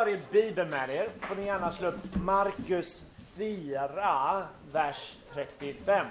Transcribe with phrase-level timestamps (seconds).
[0.00, 3.02] har er bibel med er får ni gärna slå upp Markus
[3.36, 6.06] 4, vers 35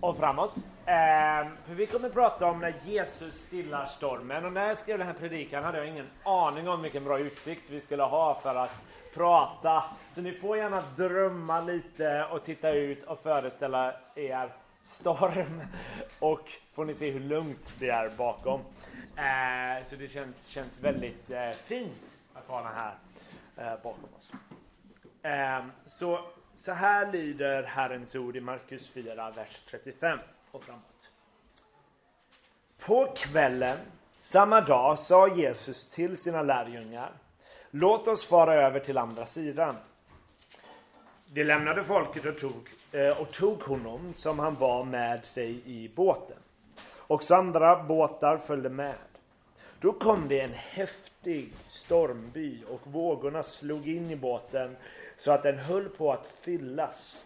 [0.00, 0.56] och framåt.
[0.86, 4.44] Eh, för vi kommer prata om när Jesus stillar stormen.
[4.44, 7.70] Och när jag skrev den här predikan hade jag ingen aning om vilken bra utsikt
[7.70, 8.82] vi skulle ha för att
[9.14, 9.84] prata.
[10.14, 14.52] Så ni får gärna drömma lite och titta ut och föreställa er
[14.84, 15.62] storm.
[16.18, 18.60] Och får ni se hur lugnt det är bakom.
[19.16, 22.09] Eh, så det känns, känns väldigt eh, fint
[22.46, 22.94] Akana den här
[23.56, 24.32] eh, bakom oss.
[25.22, 26.20] Eh, så,
[26.56, 30.18] så här lyder Herrens ord i Markus 4, vers 35
[30.50, 31.10] och framåt.
[32.78, 33.78] På kvällen
[34.18, 37.12] samma dag sa Jesus till sina lärjungar
[37.72, 39.76] Låt oss fara över till andra sidan.
[41.26, 45.88] De lämnade folket och tog, eh, och tog honom som han var med sig i
[45.88, 46.36] båten.
[46.96, 48.94] Och andra båtar följde med.
[49.80, 54.76] Då kom det en häftig stormby och vågorna slog in i båten
[55.16, 57.24] så att den höll på att fyllas.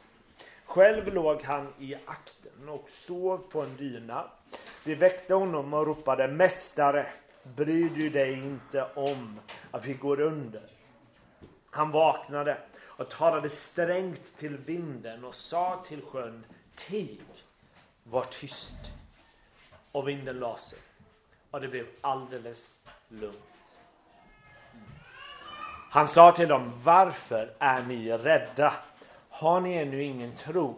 [0.65, 4.31] Själv låg han i akten och sov på en dyna.
[4.85, 7.07] Vi väckte honom och ropade Mästare,
[7.43, 10.71] bryr du dig inte om att vi går under?
[11.71, 16.45] Han vaknade och talade strängt till vinden och sa till sjön
[16.77, 17.21] Tig,
[18.03, 18.93] var tyst.
[19.93, 20.79] Och vinden la sig
[21.55, 22.59] och det blev alldeles
[23.09, 23.39] lugnt.
[25.91, 28.75] Han sa till dem, varför är ni rädda?
[29.29, 30.77] Har ni ännu ingen tro?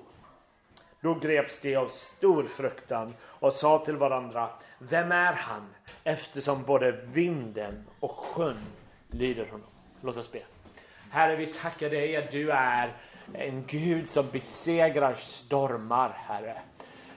[1.01, 5.75] Då greps de av stor fruktan och sa till varandra, vem är han?
[6.05, 8.67] Eftersom både vinden och sjön
[9.11, 9.69] lyder honom.
[10.01, 10.43] Låt oss be.
[11.11, 12.93] Herre, vi tackar dig att du är
[13.33, 16.63] en Gud som besegrar stormar, Herre.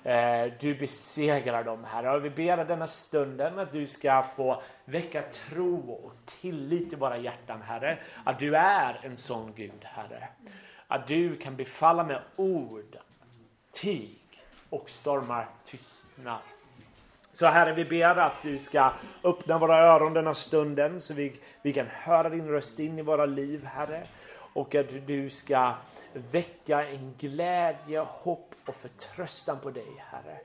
[0.04, 2.16] Eh, du besegrar dem, Herre.
[2.16, 7.18] Och vi ber denna stunden att du ska få väcka tro och tillit i våra
[7.18, 7.98] hjärtan, Herre.
[8.24, 10.28] Att du är en sån Gud, Herre.
[10.88, 12.98] Att du kan befalla med ord,
[13.72, 14.20] tig
[14.70, 16.40] och stormar tystnar.
[17.34, 18.92] Så Herre, vi ber att du ska
[19.24, 23.26] öppna våra öron denna stunden så vi, vi kan höra din röst in i våra
[23.26, 24.08] liv, Herre.
[24.54, 25.74] Och att du ska
[26.14, 30.40] väcka en glädje, hopp och förtröstan på dig, Herre.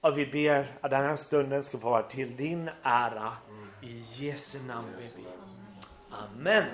[0.00, 3.32] Och vi ber att den här stunden ska få vara till din ära.
[3.82, 5.32] I Jesu namn vi ber.
[6.16, 6.64] Amen.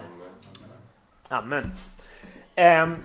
[1.29, 1.65] Amen.
[2.57, 3.03] Um,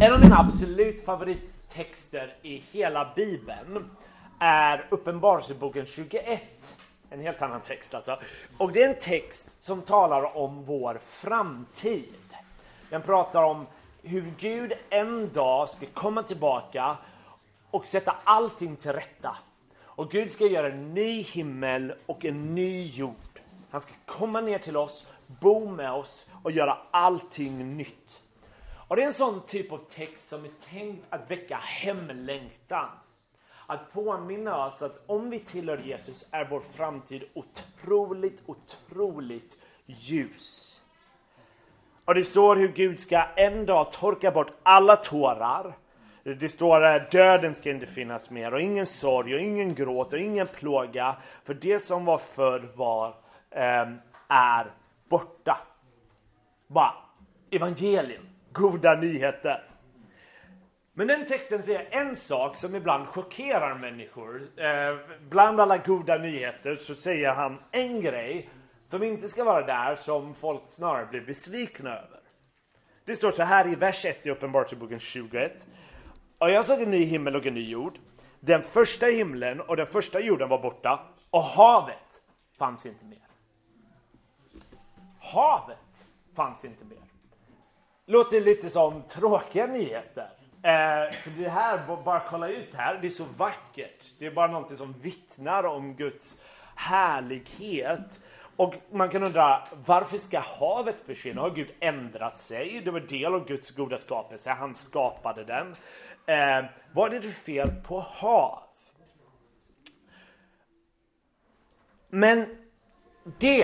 [0.00, 3.90] en av mina absolut favorittexter i hela Bibeln
[4.40, 6.42] är Uppenbarelseboken 21.
[7.10, 8.18] En helt annan text alltså.
[8.58, 12.14] Och det är en text som talar om vår framtid.
[12.90, 13.66] Den pratar om
[14.06, 16.96] hur Gud en dag ska komma tillbaka
[17.70, 19.36] och sätta allting till rätta.
[19.78, 23.40] Och Gud ska göra en ny himmel och en ny jord.
[23.70, 28.22] Han ska komma ner till oss, bo med oss och göra allting nytt.
[28.88, 32.88] Och det är en sån typ av text som är tänkt att väcka hemlängtan.
[33.66, 39.56] Att påminna oss att om vi tillhör Jesus är vår framtid otroligt, otroligt
[39.86, 40.75] ljus.
[42.06, 45.76] Och det står hur Gud ska en dag torka bort alla tårar.
[46.22, 50.18] Det står att döden ska inte finnas mer och ingen sorg och ingen gråt och
[50.18, 51.16] ingen plåga.
[51.44, 53.08] För det som var förr var,
[53.50, 53.88] eh,
[54.28, 54.66] är
[55.08, 55.58] borta.
[56.66, 56.92] Bara
[57.50, 59.62] evangelium, goda nyheter.
[60.92, 64.42] Men den texten säger en sak som ibland chockerar människor.
[64.56, 64.96] Eh,
[65.28, 68.48] bland alla goda nyheter så säger han en grej
[68.86, 72.20] som inte ska vara där som folk snarare blir besvikna över.
[73.04, 75.66] Det står så här i vers 1 i Uppenbarelseboken 21.
[76.38, 77.98] Och jag såg en ny himmel och en ny jord.
[78.40, 82.20] Den första himlen och den första jorden var borta och havet
[82.58, 83.18] fanns inte mer.
[85.20, 85.78] Havet
[86.36, 86.98] fanns inte mer.
[88.06, 90.28] Låter lite som tråkiga nyheter.
[90.62, 94.04] Eh, för det här, bara kolla ut här, det är så vackert.
[94.18, 96.36] Det är bara någonting som vittnar om Guds
[96.74, 98.20] härlighet.
[98.56, 101.40] Och man kan undra, varför ska havet försvinna?
[101.40, 102.80] Har Gud ändrat sig?
[102.84, 105.74] Det var del av Guds goda skapelse, han skapade den.
[106.26, 108.58] Eh, vad är det fel på hav?
[112.08, 112.46] Men
[113.38, 113.62] det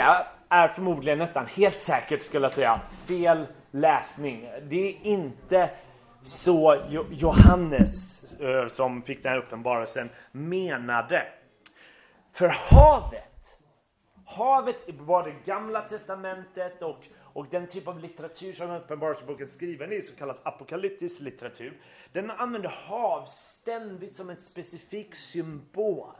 [0.48, 4.48] är förmodligen nästan helt säkert skulle jag säga fel läsning.
[4.62, 5.70] Det är inte
[6.24, 11.26] så Johannes eh, som fick den här uppenbarelsen menade.
[12.32, 13.31] För havet
[14.32, 20.02] Havet var det gamla testamentet och, och den typ av litteratur som Uppenbarelseboken skriven i,
[20.02, 21.80] som kallas apokalyptisk litteratur.
[22.12, 26.14] Den använder hav ständigt som en specifik symbol.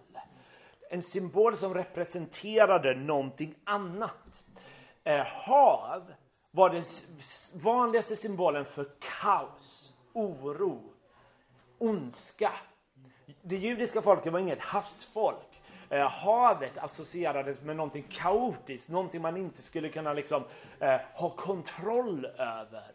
[0.91, 4.44] En symbol som representerade någonting annat.
[5.05, 6.12] eh, hav
[6.50, 6.85] var den
[7.55, 10.93] vanligaste symbolen för kaos, oro,
[11.79, 12.53] ondska.
[13.43, 15.51] Det judiska folket var inget havsfolk.
[15.92, 20.44] Eh, havet associerades med någonting kaotiskt, någonting man inte skulle kunna liksom,
[20.80, 22.92] eh, ha kontroll över.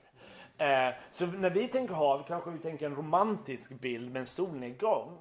[0.58, 5.18] Eh, så när vi tänker hav kanske vi tänker en romantisk bild med en solnedgång.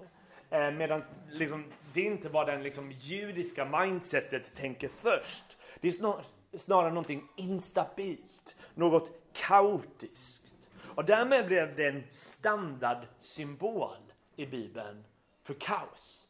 [0.51, 1.65] Eh, medan liksom,
[1.95, 5.57] det inte var den liksom, judiska mindsetet tänker först.
[5.81, 6.25] Det är snar,
[6.59, 10.53] snarare någonting instabilt, något kaotiskt.
[10.95, 13.97] Och därmed blev det en standardsymbol
[14.37, 15.05] i Bibeln
[15.45, 16.26] för kaos.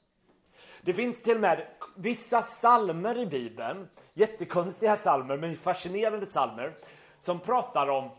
[0.87, 1.67] Det finns till och med
[1.97, 6.75] vissa salmer i Bibeln, jättekonstiga salmer men fascinerande salmer,
[7.21, 8.11] som pratar om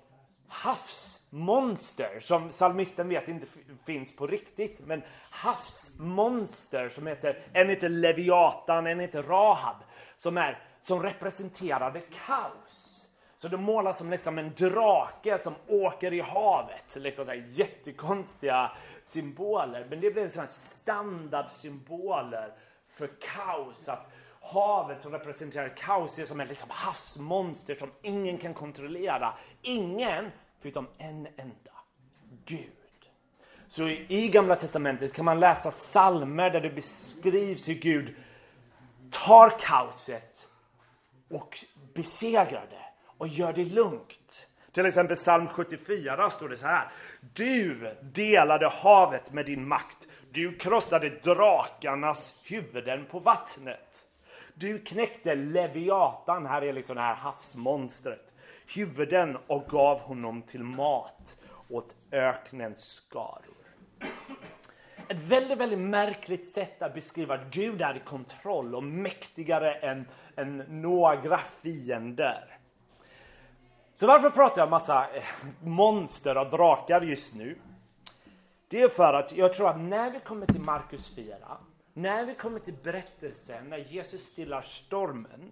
[0.48, 3.48] havsmonster som psalmisten vet inte
[3.86, 4.80] finns på riktigt.
[4.86, 9.78] Men havsmonster som heter, en heter Leviatan, en heter Rahab,
[10.18, 12.97] som, är, som representerade kaos.
[13.38, 16.96] Så det målas som liksom en drake som åker i havet.
[16.96, 18.72] Liksom så här jättekonstiga
[19.04, 19.86] symboler.
[19.90, 22.54] Men det blev standardsymboler
[22.90, 23.88] för kaos.
[23.88, 24.12] Att
[24.42, 29.34] havet som representerar kaos är som ett liksom havsmonster som ingen kan kontrollera.
[29.62, 30.32] Ingen
[30.62, 31.72] förutom en enda.
[32.46, 32.72] Gud.
[33.68, 38.16] Så i Gamla Testamentet kan man läsa salmer där det beskrivs hur Gud
[39.12, 40.48] tar kaoset
[41.30, 41.58] och
[41.94, 42.77] besegrar det
[43.18, 44.48] och gör det lugnt.
[44.72, 46.88] Till exempel psalm 74 står det så här.
[47.34, 49.98] Du delade havet med din makt.
[50.32, 54.06] Du krossade drakarnas huvuden på vattnet.
[54.54, 58.34] Du knäckte Leviatan, här är liksom det här havsmonstret,
[58.76, 61.36] huvuden och gav honom till mat
[61.70, 63.58] åt öknens skaror.
[65.08, 70.08] Ett väldigt, väldigt märkligt sätt att beskriva att Gud är i kontroll och mäktigare än,
[70.36, 72.57] än några fiender.
[74.00, 75.24] Så varför pratar jag massa eh,
[75.64, 77.58] monster och drakar just nu?
[78.68, 81.36] Det är för att jag tror att när vi kommer till Markus 4,
[81.94, 85.52] när vi kommer till berättelsen när Jesus stillar stormen,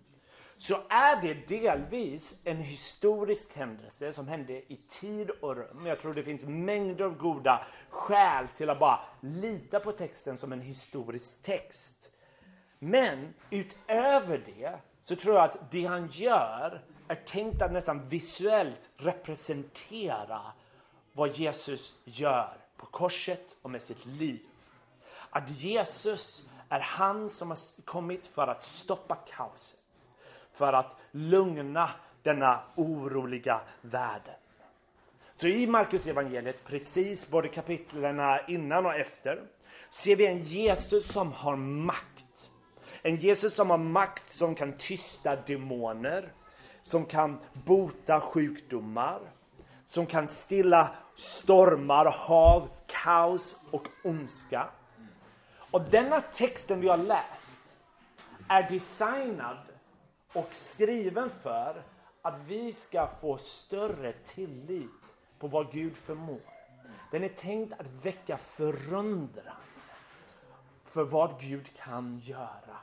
[0.57, 5.85] så är det delvis en historisk händelse som hände i tid och rum.
[5.85, 10.51] Jag tror det finns mängder av goda skäl till att bara lita på texten som
[10.51, 12.09] en historisk text.
[12.79, 18.89] Men utöver det så tror jag att det han gör är tänkt att nästan visuellt
[18.97, 20.41] representera
[21.13, 24.39] vad Jesus gör på korset och med sitt liv.
[25.29, 29.79] Att Jesus är han som har kommit för att stoppa kaoset.
[30.53, 31.89] För att lugna
[32.23, 34.35] denna oroliga världen.
[35.35, 39.43] Så i Markus evangeliet, precis både kapitlen innan och efter,
[39.89, 42.49] ser vi en Jesus som har makt.
[43.01, 46.31] En Jesus som har makt som kan tysta demoner,
[46.85, 49.19] som kan bota sjukdomar,
[49.87, 54.69] som kan stilla stormar, hav, kaos och ondska.
[55.71, 57.61] Och denna texten vi har läst
[58.47, 59.57] är designad
[60.33, 61.83] och skriven för
[62.21, 64.89] att vi ska få större tillit
[65.39, 66.41] på vad Gud förmår.
[67.11, 69.55] Den är tänkt att väcka förundran
[70.85, 72.77] för vad Gud kan göra.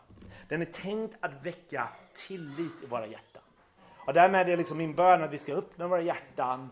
[0.49, 3.32] Den är tänkt att väcka tillit i våra hjärtan.
[4.07, 6.71] Och därmed är det liksom min bön att vi ska öppna våra hjärtan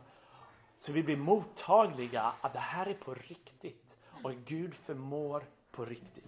[0.78, 6.25] så vi blir mottagliga att det här är på riktigt och Gud förmår på riktigt.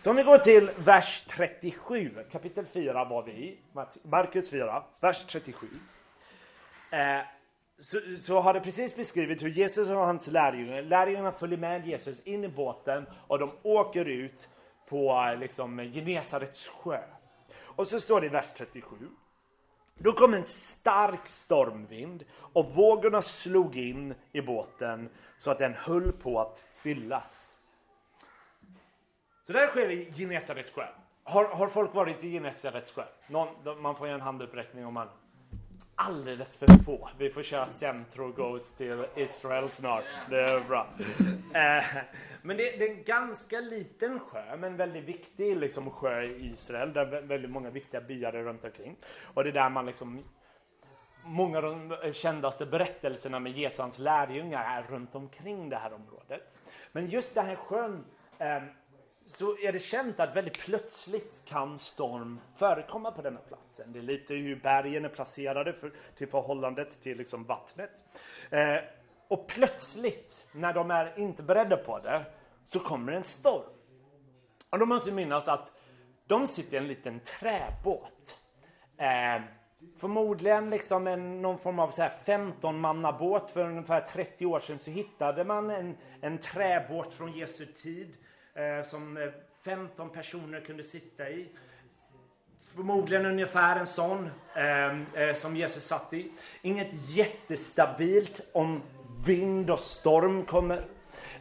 [0.00, 3.58] Så om vi går till vers 37, kapitel 4 var vi i,
[4.02, 5.66] Markus 4, vers 37.
[6.90, 7.20] Eh,
[7.78, 12.22] så, så, har det precis beskrivit hur Jesus och hans lärjungar, lärjungarna följer med Jesus
[12.22, 14.48] in i båten och de åker ut
[14.88, 17.00] på liksom, Genesarets sjö.
[17.76, 18.96] Och så står det i vers 37.
[19.94, 25.08] Då kom en stark stormvind och vågorna slog in i båten
[25.38, 27.56] så att den höll på att fyllas.
[29.46, 30.86] Så det här sker i Genesarets sjö.
[31.24, 33.04] Har, har folk varit i Genesarets sjö?
[33.26, 35.08] Någon, man får göra en handuppräckning om man
[36.06, 37.08] alldeles för få.
[37.18, 40.04] Vi får köra Centro Goes till Israel snart.
[40.30, 40.86] Det är bra.
[41.54, 41.84] Eh,
[42.42, 46.92] men det, det, är en ganska liten sjö, men väldigt viktig liksom, sjö i Israel.
[46.92, 48.96] Där väldigt många viktiga byar är runt omkring.
[49.34, 50.24] Och det är där man liksom
[51.24, 56.54] Många av de kändaste berättelserna med Jesu lärjungar är runt omkring det här området.
[56.92, 58.04] Men just den här sjön
[58.38, 58.62] eh,
[59.30, 63.92] så är det känt att väldigt plötsligt kan storm förekomma på denna platsen.
[63.92, 67.90] Det är lite hur bergen är placerade för, till förhållandet till liksom vattnet.
[68.50, 68.76] Eh,
[69.28, 72.24] och plötsligt, när de är inte beredda på det,
[72.64, 73.70] så kommer en storm.
[74.70, 75.70] Och då måste minnas att
[76.26, 78.38] de sitter i en liten träbåt.
[78.96, 79.42] Eh,
[79.98, 83.50] förmodligen liksom en, någon form av så här 15-mannabåt.
[83.50, 88.16] för ungefär 30 år sedan så hittade man en, en träbåt från Jesu tid
[88.54, 89.28] Eh, som eh,
[89.64, 91.48] 15 personer kunde sitta i.
[92.74, 96.30] Förmodligen ungefär en sån ehm, eh, som Jesus satt i.
[96.62, 98.82] Inget jättestabilt om
[99.26, 100.84] vind och storm kommer.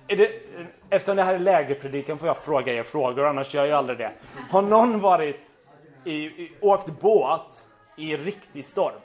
[0.08, 0.32] Är det,
[0.90, 4.12] eftersom det här är lägerpredikan får jag fråga er frågor, annars gör jag aldrig det.
[4.50, 5.36] Har någon varit
[6.04, 7.66] i, i, åkt båt
[7.98, 9.02] i riktig storm?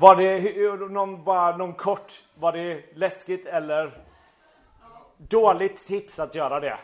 [0.00, 4.04] Var det någon, bara någon kort, var det läskigt eller
[5.16, 6.78] dåligt tips att göra det?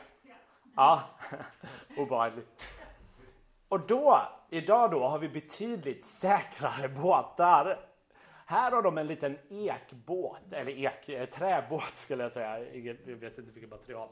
[0.76, 1.02] Ja,
[1.96, 2.62] obehagligt.
[3.68, 7.80] Och då, idag då, har vi betydligt säkrare båtar.
[8.46, 12.58] Här har de en liten ekbåt, eller ek, eh, träbåt skulle jag säga.
[12.58, 14.08] Jag vet inte vilket material.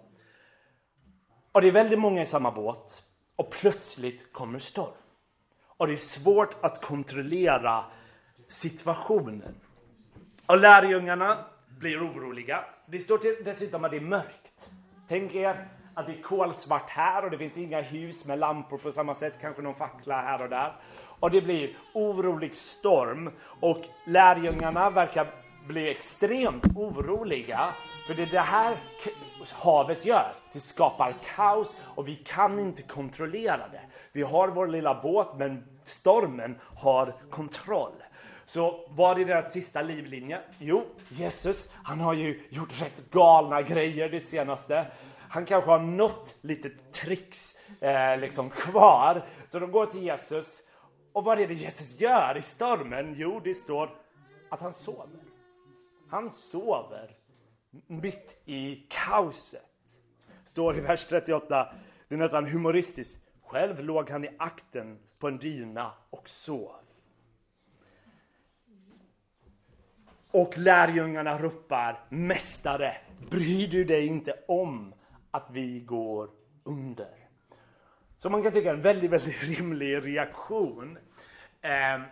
[1.52, 3.02] Och det är väldigt många i samma båt.
[3.36, 4.92] Och plötsligt kommer storm.
[5.66, 7.84] Och det är svårt att kontrollera
[8.52, 9.54] situationen.
[10.46, 11.38] Och lärjungarna
[11.78, 12.64] blir oroliga.
[12.86, 14.70] Det står dessutom att det är mörkt.
[15.08, 18.92] Tänk er att det är kolsvart här och det finns inga hus med lampor på
[18.92, 20.72] samma sätt, kanske någon fackla här och där.
[21.20, 23.30] Och det blir orolig storm
[23.60, 25.26] och lärjungarna verkar
[25.68, 27.68] bli extremt oroliga.
[28.06, 28.76] För det är det här
[29.52, 30.32] havet gör.
[30.52, 33.80] Det skapar kaos och vi kan inte kontrollera det.
[34.12, 38.01] Vi har vår lilla båt men stormen har kontroll.
[38.44, 40.40] Så vad är deras sista livlinje?
[40.58, 44.86] Jo, Jesus, han har ju gjort rätt galna grejer det senaste
[45.32, 49.22] han kanske har något litet tricks eh, liksom kvar.
[49.48, 50.60] Så de går till Jesus.
[51.12, 53.14] Och vad är det Jesus gör i stormen?
[53.18, 53.90] Jo, det står
[54.48, 55.20] att han sover.
[56.08, 57.10] Han sover
[57.86, 59.62] mitt i kaoset.
[60.44, 61.74] Står i vers 38.
[62.08, 63.28] Det är nästan humoristiskt.
[63.42, 66.81] Själv låg han i akten på en dyna och sov.
[70.32, 72.96] Och lärjungarna ropar Mästare,
[73.30, 74.94] bryr du dig inte om
[75.30, 76.30] att vi går
[76.64, 77.22] under.
[78.16, 80.98] Så man kan tycka en väldigt, väldigt rimlig reaktion.
[81.60, 82.02] Eh,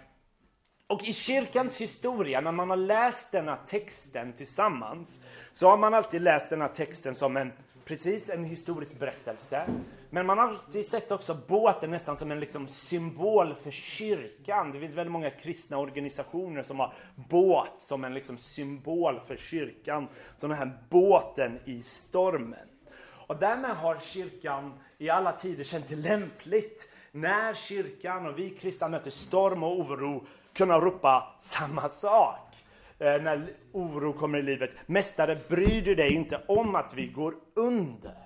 [0.87, 5.19] och i kyrkans historia, när man har läst denna texten tillsammans,
[5.53, 7.53] så har man alltid läst denna texten som en,
[7.85, 9.67] precis en historisk berättelse.
[10.12, 14.73] Men man har alltid sett också båten nästan som en liksom symbol för kyrkan.
[14.73, 20.09] Det finns väldigt många kristna organisationer som har båt som en liksom symbol för kyrkan.
[20.37, 22.69] Som den här båten i stormen.
[23.02, 28.88] Och därmed har kyrkan i alla tider känt det lämpligt när kyrkan och vi kristna
[28.88, 32.57] möter storm och oro kunna ropa samma sak.
[32.99, 34.71] Eh, när oro kommer i livet.
[34.87, 38.20] Mästare, bryr du dig inte om att vi går under?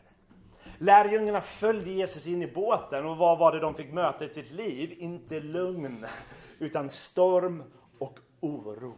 [0.85, 4.51] Lärjungarna följde Jesus in i båten och vad var det de fick möta i sitt
[4.53, 4.95] liv?
[4.99, 6.07] Inte lugn,
[6.59, 7.63] utan storm
[7.99, 8.95] och oro.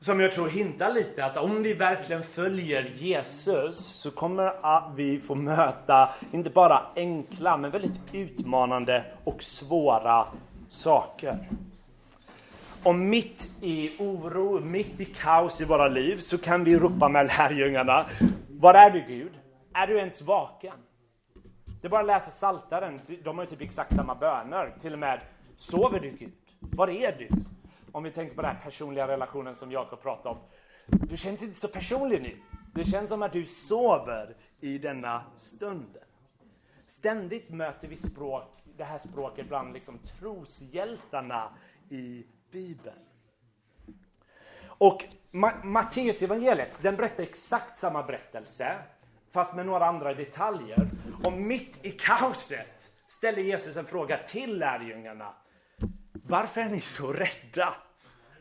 [0.00, 5.34] som jag tror hintar lite att om vi verkligen följer Jesus så kommer vi få
[5.34, 10.26] möta inte bara enkla men väldigt utmanande och svåra
[10.68, 11.48] saker.
[12.82, 17.26] Och mitt i oro, mitt i kaos i våra liv så kan vi ropa med
[17.26, 18.06] lärjungarna.
[18.60, 19.32] Var är du Gud?
[19.72, 20.74] Är du ens vaken?
[21.80, 23.00] Det är bara att läsa Saltaren.
[23.24, 24.74] De har ju typ exakt samma böner.
[24.80, 25.20] Till och med,
[25.56, 26.32] sover du Gud?
[26.60, 27.28] Var är du?
[27.92, 30.38] om vi tänker på den här personliga relationen som Jakob pratade om.
[30.86, 32.36] Du känns inte så personlig nu.
[32.74, 36.02] Det känns som att du sover i denna stunden.
[36.86, 41.54] Ständigt möter vi språk, det här språket bland liksom troshjältarna
[41.90, 43.07] i Bibeln.
[44.78, 48.76] Och Ma Matteus evangeliet, den berättar exakt samma berättelse,
[49.32, 50.88] fast med några andra detaljer.
[51.24, 55.32] Och mitt i kaoset ställer Jesus en fråga till lärjungarna.
[56.12, 57.74] Varför är ni så rädda?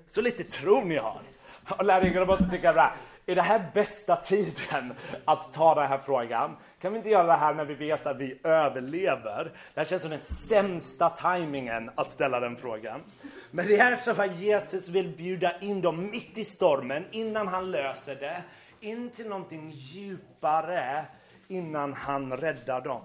[0.08, 1.22] Så lite tro ni har.
[1.70, 2.94] Och lärjungarna måste tycka bra.
[3.26, 4.94] Är det här bästa tiden
[5.26, 6.58] att ta den här frågan?
[6.82, 9.52] Kan vi inte göra det här när vi vet att vi överlever?
[9.74, 13.02] Det här känns som den sämsta tajmingen att ställa den frågan.
[13.58, 17.72] Men det är så att Jesus vill bjuda in dem mitt i stormen, innan han
[17.72, 18.44] löser det,
[18.80, 21.06] in till någonting djupare
[21.48, 23.02] innan han räddar dem.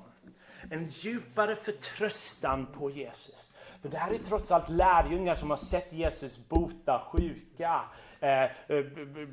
[0.70, 3.54] En djupare förtröstan på Jesus.
[3.82, 7.80] För det här är trots allt lärjungar som har sett Jesus bota sjuka,
[8.20, 8.84] eh, eh,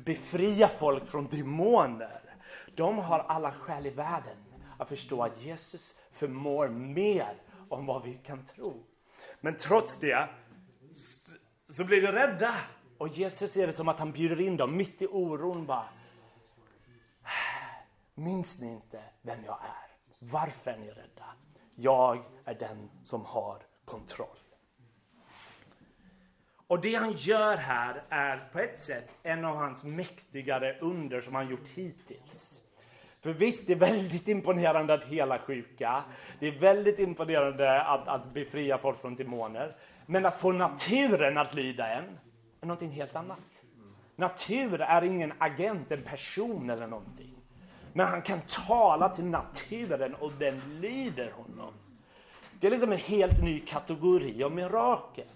[0.04, 2.20] befria folk från demoner.
[2.74, 4.36] De har alla skäl i världen
[4.78, 7.34] att förstå att Jesus förmår mer
[7.68, 8.84] om vad vi kan tro.
[9.40, 10.28] Men trots det
[11.70, 12.54] så blir de rädda.
[12.98, 15.88] Och Jesus ser det som att han bjuder in dem mitt i oron bara.
[18.14, 19.90] Minns ni inte vem jag är?
[20.18, 21.24] Varför är ni rädda?
[21.74, 24.36] Jag är den som har kontroll.
[26.66, 31.34] Och det han gör här är på ett sätt en av hans mäktigare under som
[31.34, 32.60] han gjort hittills.
[33.20, 36.04] För visst, det är väldigt imponerande att hela sjuka.
[36.38, 39.76] Det är väldigt imponerande att, att befria folk från demoner.
[40.10, 42.18] Men att få naturen att lyda en
[42.60, 43.62] är någonting helt annat.
[44.16, 47.34] Natur är ingen agent, en person eller någonting.
[47.92, 51.74] Men han kan tala till naturen och den lyder honom.
[52.60, 55.26] Det är liksom en helt ny kategori av mirakel.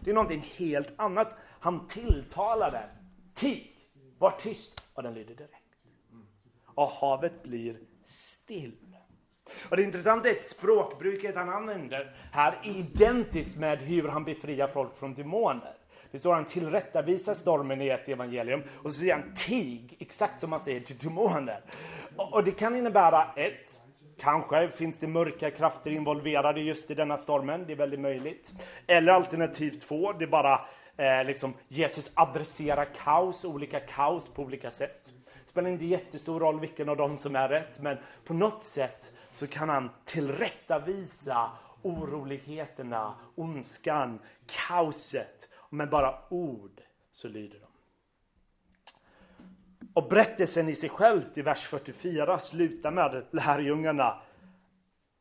[0.00, 1.34] Det är någonting helt annat.
[1.60, 2.88] Han tilltalar den.
[3.34, 3.76] Tig,
[4.18, 4.86] var tyst.
[4.94, 5.76] Och den lyder direkt.
[6.64, 8.76] Och havet blir still.
[9.68, 14.66] Och det intressanta är att språkbruket han använder här är identiskt med hur han befriar
[14.66, 15.74] folk från demoner.
[16.10, 20.50] Det står han tillrättavisar stormen i ett evangelium och så säger han tig, exakt som
[20.50, 21.60] man säger till demoner.
[22.16, 23.78] Och, och det kan innebära ett,
[24.18, 28.52] Kanske finns det mörka krafter involverade just i denna stormen, det är väldigt möjligt.
[28.86, 30.60] Eller alternativ två, det är bara
[30.96, 35.08] eh, liksom Jesus adresserar kaos, olika kaos på olika sätt.
[35.24, 39.11] Det spelar inte jättestor roll vilken av dem som är rätt, men på något sätt
[39.32, 41.50] så kan han tillrättavisa
[41.82, 45.48] oroligheterna, ondskan, kaoset.
[45.70, 46.80] Med bara ord
[47.12, 47.66] så lyder de.
[49.94, 54.20] Och berättelsen i sig själv i vers 44 slutar med att lärjungarna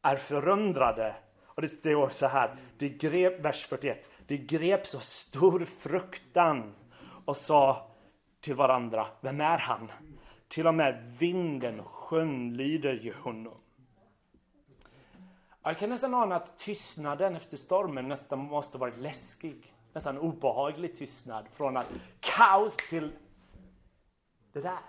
[0.01, 1.15] är förundrade.
[1.45, 6.73] Och det står så här, det grep, vers 41, De grep så stor fruktan
[7.25, 7.91] och sa
[8.41, 9.91] till varandra, vem är han?
[10.47, 13.60] Till och med vinden och sjön lyder ju honom.
[15.63, 19.73] Jag kan nästan ana att tystnaden efter stormen nästan måste varit läskig.
[19.93, 21.45] Nästan obehaglig tystnad.
[21.53, 21.87] Från att
[22.19, 23.11] kaos till
[24.53, 24.79] det där.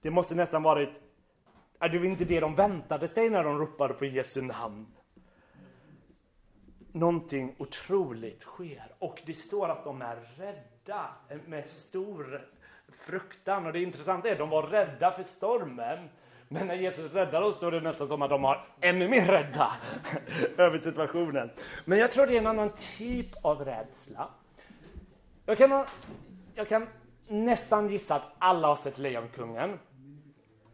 [0.00, 0.90] Det måste nästan varit,
[1.78, 4.86] är det inte det de väntade sig när de ropade på Jesu namn?
[6.92, 11.10] Någonting otroligt sker och det står att de är rädda
[11.46, 12.48] med stor
[12.92, 16.08] fruktan och det intressanta är att de var rädda för stormen
[16.48, 19.26] men när Jesus räddar oss, då är det nästan som att de har ännu mer
[19.26, 19.72] rädda
[20.56, 21.50] över situationen.
[21.84, 24.28] Men jag tror det är en annan typ av rädsla.
[25.46, 25.84] Jag kan,
[26.54, 26.86] jag kan
[27.28, 29.78] nästan gissa att alla har sett Lejonkungen.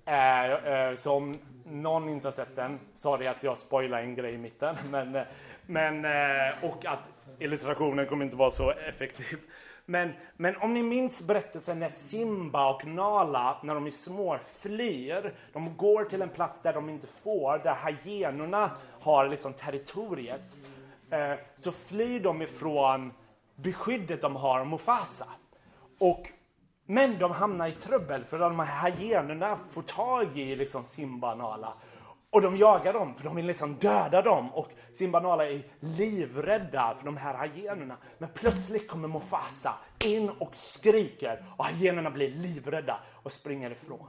[0.04, 4.34] Eh, eh, så om någon inte har sett den, sorry att jag spoilar en grej
[4.34, 4.76] i mitten.
[4.90, 5.22] Men, eh,
[5.66, 7.08] men, eh, och att
[7.38, 9.38] illustrationen kommer inte vara så effektiv.
[9.92, 15.34] Men, men om ni minns berättelsen när Simba och Nala, när de är små, flyr.
[15.52, 20.40] De går till en plats där de inte får, där hyenorna har liksom territoriet.
[21.10, 23.12] Eh, så flyr de ifrån
[23.54, 25.26] beskyddet de har, Mufasa.
[25.98, 26.28] Och
[26.86, 31.38] men de hamnar i trubbel för de här hyenorna får tag i liksom Simba och
[31.38, 31.72] Nala.
[32.32, 34.54] Och de jagar dem för de vill liksom döda dem.
[34.54, 37.96] Och Simbanala är livrädda för de här hyenorna.
[38.18, 39.74] Men plötsligt kommer Mufasa
[40.06, 44.08] in och skriker och hyenorna blir livrädda och springer ifrån.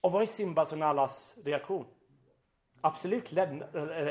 [0.00, 1.86] Och vad är Simbas och Nalas reaktion?
[2.80, 3.32] Absolut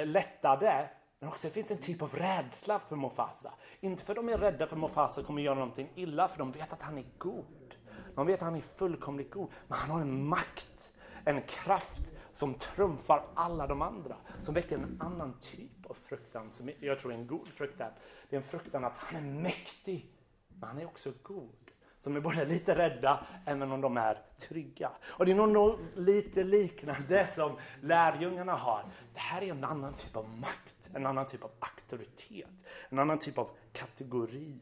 [0.05, 3.53] lättade men också det finns en typ av rädsla för Mufasa.
[3.79, 6.73] Inte för att de är rädda för Mufasa kommer göra någonting illa, för de vet
[6.73, 7.75] att han är god.
[8.15, 9.49] De vet att han är fullkomligt god.
[9.67, 10.91] Men han har en makt,
[11.25, 12.01] en kraft
[12.39, 14.15] som trumfar alla de andra.
[14.41, 17.91] Som väcker en annan typ av fruktan, som jag tror är en god fruktan.
[18.29, 20.11] Det är en fruktan att han är mäktig,
[20.47, 21.71] men han är också god.
[22.03, 24.91] Som är både lite rädda, även om de är trygga.
[25.03, 28.85] Och det är nog lite liknande som lärjungarna har.
[29.13, 32.49] Det här är en annan typ av makt en annan typ av auktoritet,
[32.89, 34.59] en annan typ av kategori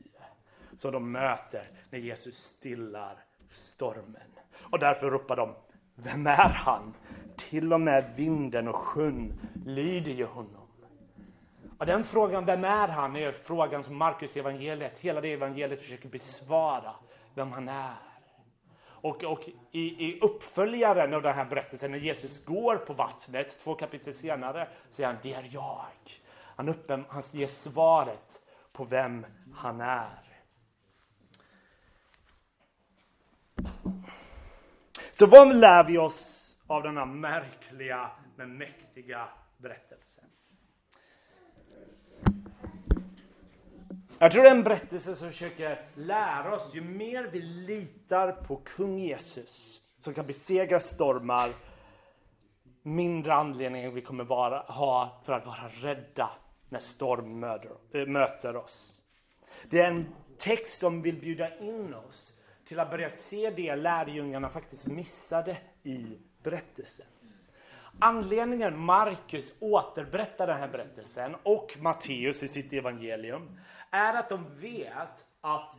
[0.78, 4.32] som de möter när Jesus stillar stormen.
[4.60, 5.56] Och därför ropar de,
[5.96, 6.94] vem är han?
[7.50, 10.68] Till och med vinden och sjön lyder ju honom.
[11.78, 16.10] Och den frågan, vem är han, är frågan som Markus evangeliet, hela det evangeliet försöker
[16.10, 16.96] besvara,
[17.36, 17.96] vem han är.
[18.86, 23.76] Och, och i, i, uppföljaren av den här berättelsen, när Jesus går på vattnet, två
[23.76, 25.86] kapitel senare, säger han, det är jag.
[26.56, 30.20] Han, uppen, han ger svaret på vem han är.
[35.12, 39.28] Så vad lär vi oss av denna märkliga men mäktiga
[39.58, 40.22] berättelse?
[44.20, 48.56] Jag tror det är en berättelse som försöker lära oss, ju mer vi litar på
[48.56, 51.52] kung Jesus, som kan besegra stormar,
[52.84, 56.30] mindre anledning vi kommer vara, ha för att vara rädda
[56.70, 59.02] när storm möter, äh, möter oss.
[59.70, 64.50] Det är en text som vill bjuda in oss till att börja se det lärjungarna
[64.50, 66.18] faktiskt missade i
[66.50, 67.06] berättelsen.
[68.00, 73.60] anledningen Markus återberättar den här berättelsen och Matteus i sitt evangelium
[73.92, 75.76] är att de vet att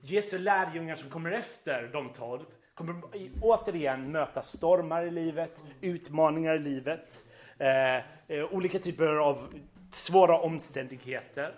[0.00, 3.02] Jesu lärjungar som kommer efter de tolv kommer
[3.42, 7.24] återigen möta stormar i livet, utmaningar i livet,
[7.58, 9.54] eh, eh, olika typer av
[9.90, 11.54] svåra omständigheter.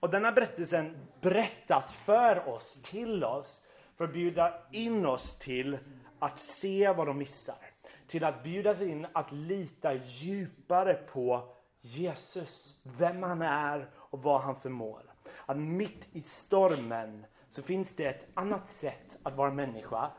[0.00, 3.62] Och denna berättelsen berättas för oss, till oss,
[3.96, 5.78] för att bjuda in oss till
[6.18, 7.65] att se vad de missar.
[8.06, 11.48] Till att bjudas in att lita djupare på
[11.80, 15.02] Jesus, vem han är och vad han förmår.
[15.46, 20.10] Att mitt i stormen så finns det ett annat sätt att vara människa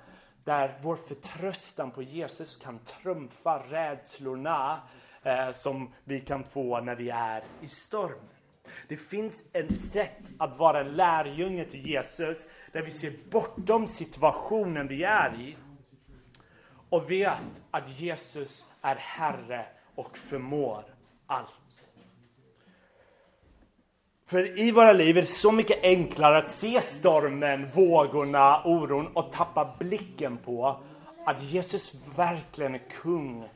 [0.44, 4.82] där vår förtröstan på Jesus kan trumfa rädslorna
[5.24, 8.30] eh, som vi kan få när vi är i storm.
[8.88, 15.04] Det finns ett sätt att vara lärjunge till Jesus där vi ser bortom situationen vi
[15.04, 15.58] är i
[16.90, 20.84] och vet att Jesus är Herre och förmår
[21.28, 21.50] allt.
[24.26, 29.32] För i våra liv är det så mycket enklare att se stormen, vågorna, oron och
[29.32, 30.80] tappa blicken på
[31.26, 33.50] att Jesus verkligen är kung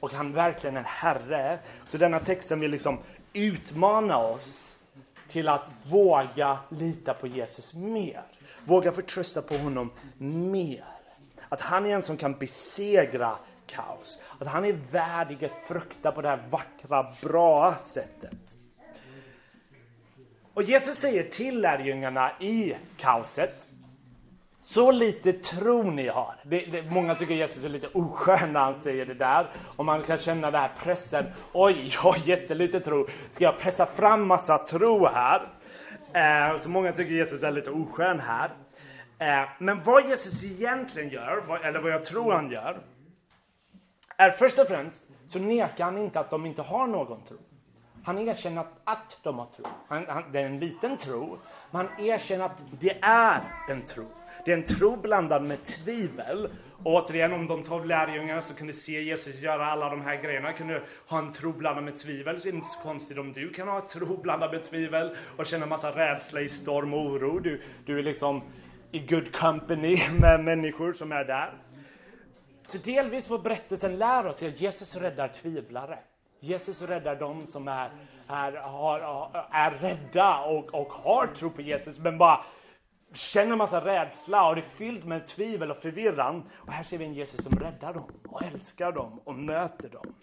[0.00, 1.58] och han verkligen är Herre.
[1.88, 2.98] Så denna texten vill liksom
[3.32, 4.76] utmana oss
[5.28, 8.22] till att våga lita på Jesus mer.
[8.64, 10.97] Våga förtrösta på honom mer.
[11.48, 14.22] Att han är en som kan besegra kaos.
[14.38, 18.56] Att han är värdig att frukta på det här vackra, bra sättet.
[20.54, 23.64] Och Jesus säger till lärjungarna i kaoset.
[24.62, 26.34] Så lite tro ni har.
[26.42, 29.46] Det, det, många tycker Jesus är lite oskön när han säger det där.
[29.76, 31.24] Och man kan känna den här pressen.
[31.52, 33.06] Oj, jag har jättelite tro.
[33.30, 35.42] Ska jag pressa fram massa tro här?
[36.12, 38.50] Eh, så många tycker Jesus är lite oskön här.
[39.18, 42.80] Eh, men vad Jesus egentligen gör, eller vad jag tror han gör,
[44.16, 47.38] är först och främst så nekar han inte att de inte har någon tro.
[48.04, 49.66] Han erkänner att, att de har tro.
[49.88, 51.38] Han, han, det är en liten tro,
[51.70, 54.06] men han erkänner att det är en tro.
[54.44, 56.48] Det är en tro blandad med tvivel.
[56.82, 60.52] Och återigen, om de tolv lärjungarna som kunde se Jesus göra alla de här grejerna,
[60.52, 63.52] kunde ha en tro blandad med tvivel, så är det inte så konstigt om du
[63.52, 67.38] kan ha en tro blandad med tvivel och känna massa rädsla i storm och oro.
[67.38, 68.42] Du, du är liksom
[68.92, 71.52] i good company med människor som är där.
[72.66, 75.98] Så delvis får berättelsen lära oss att Jesus räddar tvivlare.
[76.40, 77.90] Jesus räddar dem som är,
[78.28, 79.00] är, har,
[79.50, 82.44] är rädda och, och har tro på Jesus men bara
[83.12, 86.42] känner en massa rädsla och det är fyllt med tvivel och förvirran.
[86.52, 90.14] Och här ser vi en Jesus som räddar dem och älskar dem och möter dem.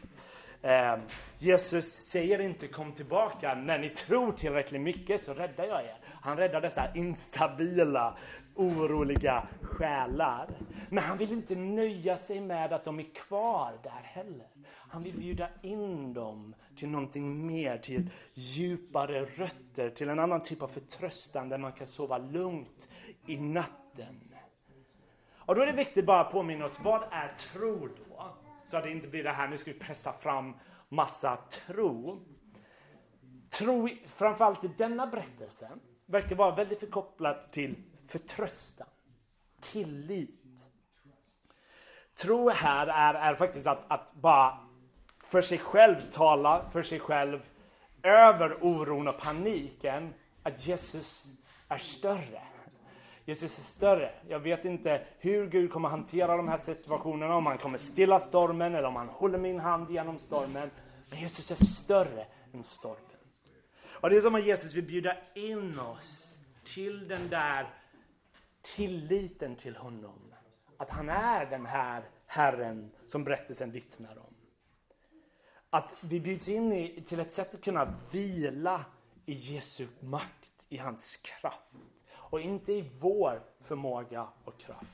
[0.62, 0.98] Eh,
[1.40, 5.98] Jesus säger inte kom tillbaka, när ni tror tillräckligt mycket så räddar jag er.
[6.22, 8.18] Han räddar dessa instabila,
[8.56, 10.50] oroliga själar.
[10.90, 14.48] Men han vill inte nöja sig med att de är kvar där heller.
[14.68, 20.62] Han vill bjuda in dem till någonting mer, till djupare rötter, till en annan typ
[20.62, 22.90] av förtröstan där man kan sova lugnt
[23.26, 24.36] i natten.
[25.38, 28.36] Och då är det viktigt bara att påminna oss, vad är tro då?
[28.68, 30.54] Så att det inte blir det här, nu ska vi pressa fram
[30.90, 32.20] massa tro.
[33.50, 35.70] Tro, framförallt i denna berättelse,
[36.06, 37.76] verkar vara väldigt förkopplat till
[38.08, 38.88] förtröstan,
[39.62, 40.42] tillit.
[42.16, 44.58] Tro här är, är faktiskt att, att bara
[45.20, 47.40] för sig själv tala för sig själv
[48.04, 50.14] över oron och paniken
[50.44, 51.28] att Jesus
[51.68, 52.42] är större.
[53.26, 54.12] Jesus är större.
[54.28, 58.76] Jag vet inte hur Gud kommer hantera de här situationerna, om han kommer stilla stormen
[58.76, 60.72] eller om han håller min hand genom stormen.
[61.10, 63.00] Men Jesus är större än stormen.
[63.86, 67.68] Och det är som att Jesus vill bjuda in oss till den där
[68.76, 70.34] tilliten till honom.
[70.78, 74.34] Att han är den här Herren som berättelsen vittnar om.
[75.70, 78.86] Att vi bjuds in i, till ett sätt att kunna vila
[79.26, 81.72] i Jesu makt, i hans kraft.
[82.14, 84.92] Och inte i vår förmåga och kraft.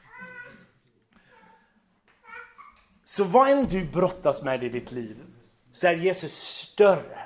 [3.04, 5.24] Så vad än du brottas med i ditt liv
[5.74, 7.26] så är Jesus större.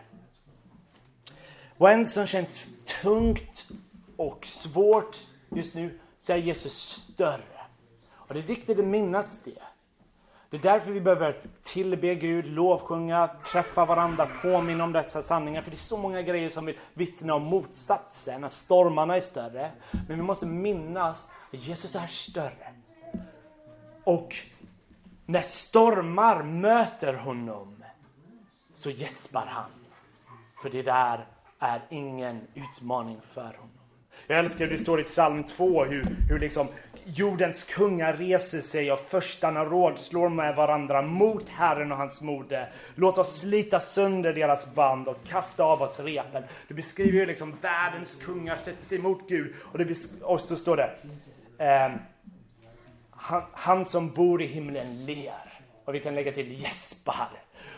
[1.77, 2.65] Vad än som känns
[3.01, 3.67] tungt
[4.17, 5.17] och svårt
[5.49, 7.61] just nu så är Jesus större.
[8.13, 9.61] Och det är viktigt att minnas det.
[10.49, 15.61] Det är därför vi behöver tillbe Gud, lovsjunga, träffa varandra, påminna om dessa sanningar.
[15.61, 19.71] För det är så många grejer som vill vittna om motsatsen, när stormarna är större.
[19.91, 22.73] Men vi måste minnas att Jesus är större.
[24.03, 24.35] Och
[25.25, 27.83] när stormar möter honom
[28.73, 29.69] så gäspar han.
[30.61, 31.25] För det där
[31.59, 33.74] är ingen utmaning för honom.
[34.27, 36.67] Jag älskar hur det står i psalm 2 hur, hur liksom
[37.05, 42.67] jordens kungar reser sig och förstarna rådslår med varandra mot Herren och hans mode.
[42.95, 46.43] Låt oss slita sönder deras band och kasta av oss repen.
[46.67, 49.53] Det beskriver ju liksom världens kungar sätter sig mot Gud.
[49.59, 50.91] Och, det och så står det.
[51.65, 51.91] Eh,
[53.09, 55.61] han, han som bor i himlen ler.
[55.85, 57.29] Och vi kan lägga till gäspar.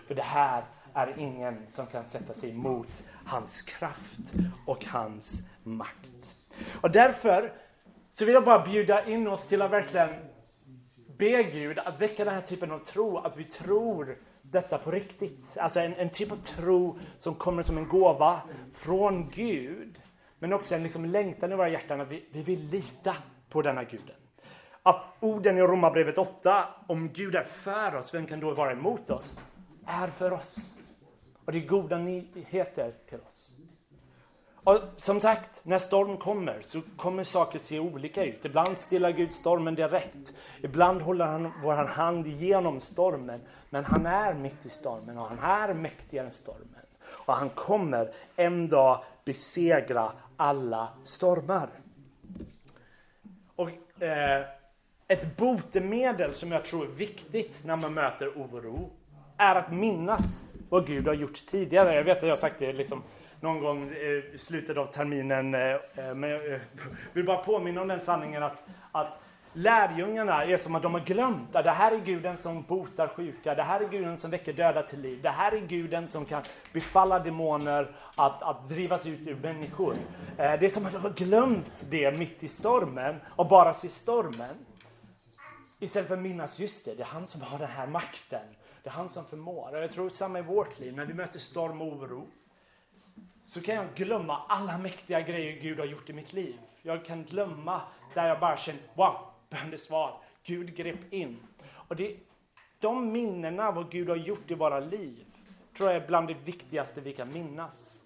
[0.07, 4.33] För det här är ingen som kan sätta sig emot hans kraft
[4.65, 6.36] och hans makt.
[6.81, 7.53] Och därför
[8.11, 10.09] så vill jag bara bjuda in oss till att verkligen
[11.17, 15.57] be Gud att väcka den här typen av tro, att vi tror detta på riktigt.
[15.57, 18.41] Alltså en, en typ av tro som kommer som en gåva
[18.73, 19.99] från Gud.
[20.39, 23.15] Men också en liksom längtan i våra hjärtan att vi, vi vill lita
[23.49, 24.15] på denna guden.
[24.83, 29.09] Att orden i Romarbrevet 8, om Gud är för oss, vem kan då vara emot
[29.09, 29.39] oss?
[29.85, 30.77] Är för oss.
[31.45, 33.46] Och det är goda nyheter till oss.
[34.67, 38.45] Och som sagt, när storm kommer så kommer saker se olika ut.
[38.45, 40.33] Ibland stillar Gud stormen direkt.
[40.61, 43.41] Ibland håller han vår hand genom stormen.
[43.69, 46.85] Men han är mitt i stormen och han är mäktigare än stormen.
[47.05, 51.69] Och han kommer en dag besegra alla stormar.
[53.55, 53.69] Och
[54.03, 54.45] eh,
[55.07, 58.89] ett botemedel som jag tror är viktigt när man möter oro
[59.37, 61.95] är att minnas vad Gud har gjort tidigare.
[61.95, 63.03] Jag vet att jag har sagt det liksom
[63.39, 65.55] någon gång eh, i slutet av terminen.
[65.55, 66.59] Eh, eh, men jag
[67.13, 69.19] vill bara påminna om den sanningen att, att
[69.53, 73.55] lärjungarna är som att de har glömt att det här är guden som botar sjuka,
[73.55, 76.43] det här är guden som väcker döda till liv, det här är guden som kan
[76.73, 79.95] befalla demoner att, att drivas ut ur människor.
[80.37, 84.55] Det är som att de har glömt det mitt i stormen och bara ser stormen.
[85.79, 88.41] Istället för att minnas, just det, det är han som har den här makten.
[88.83, 89.75] Det är han som förmår.
[89.75, 92.27] Och jag tror samma i vårt liv, när vi möter storm och oro
[93.47, 96.59] så kan jag glömma alla mäktiga grejer Gud har gjort i mitt liv.
[96.81, 97.81] Jag kan glömma
[98.13, 99.15] där jag bara känt, wow,
[99.49, 100.21] bönesvar.
[100.43, 101.37] Gud grep in.
[101.69, 102.15] Och det,
[102.79, 105.25] de minnena av vad Gud har gjort i våra liv
[105.77, 107.99] tror jag är bland det viktigaste vi kan minnas.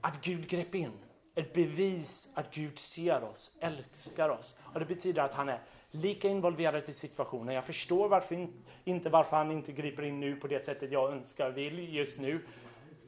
[0.00, 0.92] Att Gud grep in.
[1.34, 4.56] Ett bevis att Gud ser oss, älskar oss.
[4.60, 7.54] Och det betyder att han är lika involverad i situationen.
[7.54, 8.48] Jag förstår varför,
[8.84, 12.46] inte varför han inte griper in nu på det sättet jag önskar vill just nu.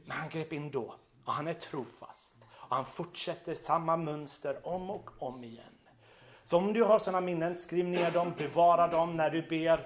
[0.05, 0.95] Men han grep in då.
[1.29, 2.37] Och han är trofast.
[2.51, 5.65] Och han fortsätter samma mönster om och om igen.
[6.45, 9.81] Så om du har sådana minnen, skriv ner dem, bevara dem när du ber.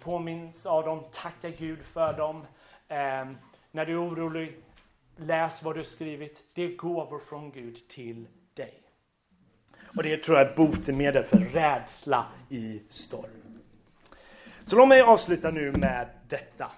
[0.00, 2.46] Påminns av dem, tacka Gud för dem.
[2.88, 3.26] Eh,
[3.70, 4.56] när du är orolig,
[5.16, 6.42] läs vad du skrivit.
[6.54, 8.82] Det är gåvor från Gud till dig.
[9.96, 13.60] Och det tror jag är botemedel för rädsla i storm.
[14.64, 16.70] Så låt mig avsluta nu med detta.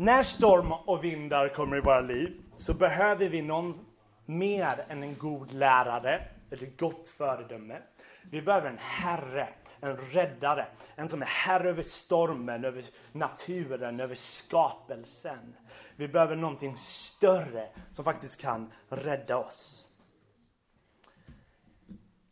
[0.00, 3.86] När storm och vindar kommer i våra liv så behöver vi någon
[4.26, 7.78] mer än en god lärare eller gott föredöme.
[8.22, 9.48] Vi behöver en herre,
[9.80, 15.56] en räddare, en som är herre över stormen, över naturen, över skapelsen.
[15.96, 19.86] Vi behöver någonting större som faktiskt kan rädda oss.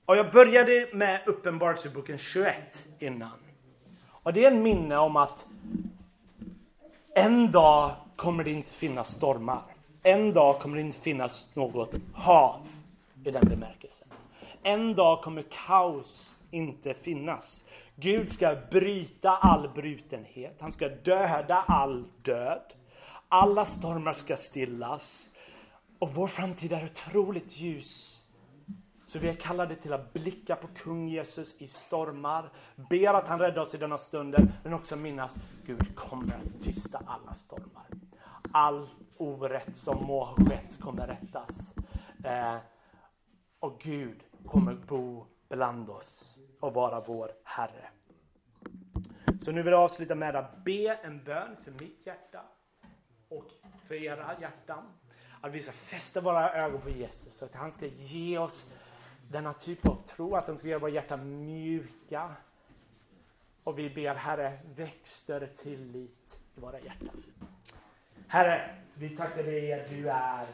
[0.05, 3.39] Och jag började med Uppenbarelseboken 21 innan.
[4.09, 5.47] Och det är en minne om att
[7.17, 9.63] en dag kommer det inte finnas stormar.
[10.03, 12.69] En dag kommer det inte finnas något hav
[13.25, 14.09] i den bemärkelsen.
[14.63, 17.65] En dag kommer kaos inte finnas.
[17.95, 20.57] Gud ska bryta all brutenhet.
[20.61, 22.73] Han ska döda all död.
[23.29, 25.27] Alla stormar ska stillas.
[25.99, 28.23] Och vår framtid är otroligt ljus
[29.17, 33.39] så vi är kallade till att blicka på kung Jesus i stormar, ber att han
[33.39, 37.87] räddar oss i denna stunden, men också minnas Gud kommer att tysta alla stormar.
[38.53, 41.75] All orätt som må ha skett kommer rättas.
[42.25, 42.57] Eh,
[43.61, 47.89] och Gud kommer bo bland oss och vara vår Herre.
[49.43, 52.41] Så nu vill jag avsluta med att be en bön för mitt hjärta
[53.29, 53.51] och
[53.89, 54.85] för era hjärtan.
[55.41, 58.71] Att vi ska fästa våra ögon på Jesus så att han ska ge oss
[59.29, 62.35] denna typ av tro, att den ska göra våra hjärtan mjuka.
[63.65, 67.23] Och vi ber Herre, väck större tillit i våra hjärtan.
[68.29, 70.47] Herre, vi tackar dig att du är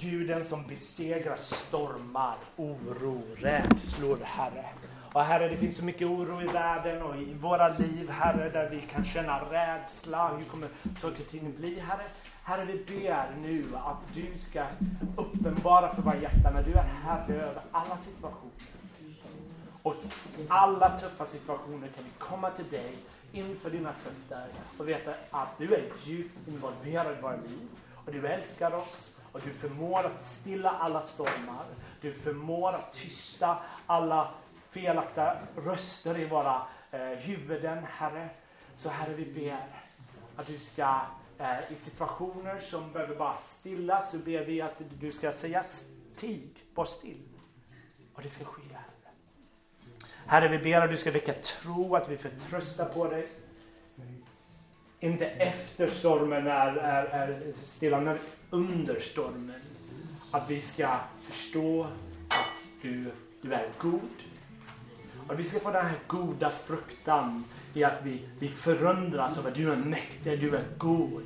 [0.00, 4.66] Guden som besegrar stormar, oro, rädslor, Herre.
[5.12, 8.70] Och Herre, det finns så mycket oro i världen och i våra liv, Herre, där
[8.70, 10.28] vi kan känna rädsla.
[10.36, 10.68] Hur kommer
[10.98, 12.02] saker och ting bli, Herre?
[12.42, 14.64] Herre, vi ber nu att du ska
[15.16, 18.52] uppenbara för våra hjärtan när du är Herre över alla situationer.
[19.82, 19.94] Och
[20.48, 22.96] alla tuffa situationer kan vi komma till dig
[23.32, 24.46] inför dina fötter
[24.78, 27.68] och veta att du är djupt involverad i våra liv
[28.06, 31.64] och du älskar oss Och du förmår att stilla alla stormar.
[32.00, 34.28] Du förmår att tysta alla
[34.70, 38.28] felaktiga röster i våra eh, huvuden, Herre.
[38.76, 39.66] Så Herre, vi ber
[40.36, 41.00] att du ska
[41.38, 46.50] eh, i situationer som behöver bara stilla, så ber vi att du ska säga stig,
[46.74, 47.22] var still.
[48.14, 49.14] Och det ska ske, Herre.
[50.26, 53.28] Herre, vi ber att du ska väcka tro, att vi förtröstar på dig.
[55.00, 58.18] Inte efter stormen är, är, är stilla, men
[58.50, 59.60] under stormen.
[60.30, 61.86] Att vi ska förstå
[62.28, 64.29] att du, du är god.
[65.30, 69.54] Och vi ska få den här goda fruktan i att vi, vi förundras av att
[69.54, 71.22] du är mäktig, du är god.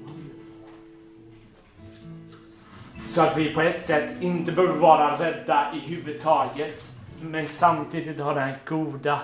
[3.07, 6.83] Så att vi på ett sätt inte behöver vara rädda i huvud taget.
[7.21, 9.21] Men samtidigt ha den här goda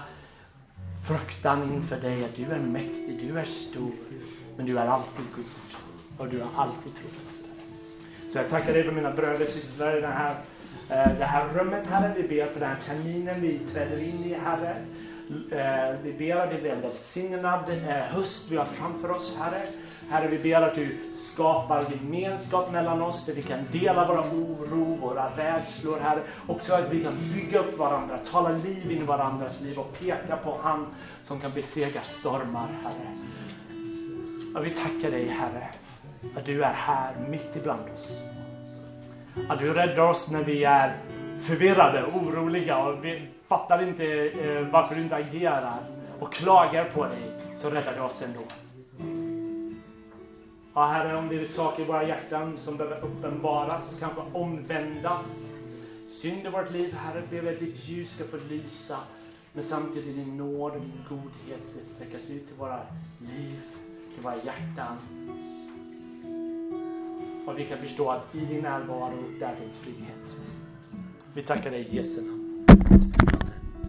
[1.09, 3.93] fruktan inför dig att du är mäktig, du är stor.
[4.57, 5.45] Men du är alltid god.
[6.19, 7.45] Och du har alltid trofast.
[8.33, 10.37] Så jag tackar dig för mina bröder och systrar i den här,
[10.91, 12.13] Eh, det här rummet, Herre.
[12.17, 14.77] Vi ber för den här terminen vi träder in i, Herre.
[15.51, 19.63] Eh, vi ber att det blir en välsignad eh, höst vi har framför oss, Herre.
[20.11, 24.97] Herre, vi ber att du skapar gemenskap mellan oss där vi kan dela våra oro,
[25.01, 26.23] våra rädslor, Herre.
[26.47, 30.37] Också att vi kan bygga upp varandra, tala liv in i varandras liv och peka
[30.37, 30.87] på han
[31.25, 33.19] som kan besegra stormar, Herre.
[34.55, 35.69] Och vi tackar dig, Herre,
[36.37, 38.30] att du är här mitt ibland oss.
[39.49, 40.97] Att du räddar oss när vi är
[41.41, 45.79] förvirrade, oroliga och vi fattar inte eh, varför du inte agerar
[46.19, 48.41] och klagar på dig, så räddar du oss ändå.
[50.75, 55.57] Ja, Herre, om det är saker i våra hjärtan som behöver uppenbaras, kanske omvändas.
[56.23, 58.97] Synd i vårt liv, Herre, ber vi att ditt ljus ska få lysa.
[59.53, 62.81] Men samtidigt din nåd och din godhet ska sträckas ut till våra
[63.19, 63.61] liv,
[64.15, 64.97] till våra hjärtan.
[67.51, 70.37] Och vi kan förstå att i din närvaro, där finns frihet.
[71.35, 72.40] Vi tackar dig i Jesu namn.